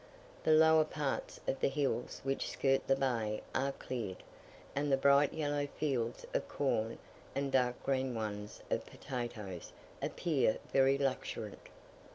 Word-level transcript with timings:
The 0.43 0.51
lower 0.53 0.83
parts 0.83 1.39
of 1.47 1.59
the 1.59 1.67
hills 1.67 2.21
which 2.23 2.49
skirt 2.49 2.87
the 2.87 2.95
bay 2.95 3.43
are 3.53 3.71
cleared; 3.71 4.23
and 4.75 4.91
the 4.91 4.97
bright 4.97 5.31
yellow 5.31 5.67
fields 5.67 6.25
of 6.33 6.47
corn, 6.47 6.97
and 7.35 7.51
dark 7.51 7.83
green 7.83 8.15
ones 8.15 8.63
of 8.71 8.83
potatoes, 8.87 9.71
appear 10.01 10.57
very 10.73 10.97
luxuriant. 10.97 11.69